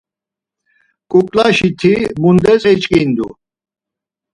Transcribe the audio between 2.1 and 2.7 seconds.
mundes